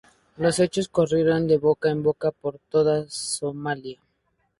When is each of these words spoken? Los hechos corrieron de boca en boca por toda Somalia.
Los 0.37 0.57
hechos 0.57 0.87
corrieron 0.87 1.47
de 1.47 1.59
boca 1.59 1.91
en 1.91 2.01
boca 2.01 2.31
por 2.31 2.57
toda 2.69 3.05
Somalia. 3.07 3.99